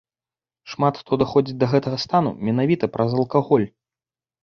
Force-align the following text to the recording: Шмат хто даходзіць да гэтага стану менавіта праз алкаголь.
Шмат 0.73 0.97
хто 1.01 1.19
даходзіць 1.23 1.59
да 1.65 1.71
гэтага 1.75 2.01
стану 2.07 2.35
менавіта 2.51 2.85
праз 2.99 3.11
алкаголь. 3.23 3.73